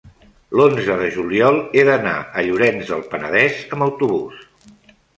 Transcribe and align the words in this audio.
l'onze 0.59 0.95
de 1.01 1.09
juliol 1.17 1.59
he 1.81 1.85
d'anar 1.91 2.15
a 2.41 2.47
Llorenç 2.49 2.93
del 2.95 3.07
Penedès 3.15 3.63
amb 3.79 3.91
autobús. 3.91 4.45